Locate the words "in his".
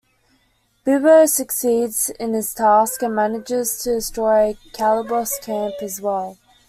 2.19-2.55